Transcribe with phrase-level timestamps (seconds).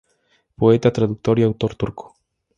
[0.55, 2.15] Poeta, traductor y autor turco.